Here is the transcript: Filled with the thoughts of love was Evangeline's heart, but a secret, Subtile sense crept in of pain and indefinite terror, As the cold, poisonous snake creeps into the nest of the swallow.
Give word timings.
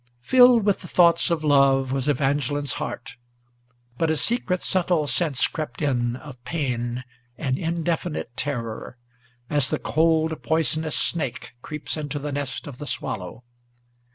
Filled 0.23 0.63
with 0.65 0.79
the 0.79 0.87
thoughts 0.87 1.29
of 1.29 1.43
love 1.43 1.91
was 1.91 2.09
Evangeline's 2.09 2.73
heart, 2.81 3.17
but 3.99 4.09
a 4.09 4.15
secret, 4.15 4.63
Subtile 4.63 5.05
sense 5.05 5.45
crept 5.45 5.79
in 5.79 6.15
of 6.15 6.43
pain 6.43 7.03
and 7.37 7.55
indefinite 7.55 8.35
terror, 8.35 8.97
As 9.47 9.69
the 9.69 9.77
cold, 9.77 10.41
poisonous 10.41 10.95
snake 10.97 11.51
creeps 11.61 11.97
into 11.97 12.17
the 12.17 12.31
nest 12.31 12.65
of 12.65 12.79
the 12.79 12.87
swallow. 12.87 13.43